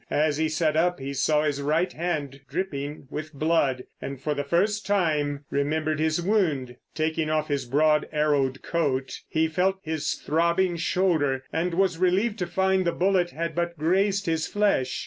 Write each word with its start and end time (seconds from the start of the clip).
As 0.09 0.37
he 0.37 0.49
sat 0.49 0.75
up 0.75 0.99
he 0.99 1.13
saw 1.13 1.43
his 1.43 1.61
right 1.61 1.93
hand 1.93 2.39
dripping 2.49 3.05
with 3.11 3.33
blood, 3.35 3.83
and 4.01 4.19
for 4.19 4.33
the 4.33 4.43
first 4.43 4.83
time 4.83 5.45
remembered 5.51 5.99
his 5.99 6.19
wound. 6.19 6.75
Taking 6.95 7.29
off 7.29 7.49
his 7.49 7.65
broad 7.65 8.09
arrowed 8.11 8.63
coat, 8.63 9.19
he 9.29 9.47
felt 9.47 9.77
his 9.83 10.15
throbbing 10.15 10.75
shoulder, 10.75 11.43
and 11.53 11.75
was 11.75 11.99
relieved 11.99 12.39
to 12.39 12.47
find 12.47 12.83
the 12.83 12.91
bullet 12.91 13.29
had 13.29 13.53
but 13.53 13.77
grazed 13.77 14.25
his 14.25 14.47
flesh. 14.47 14.99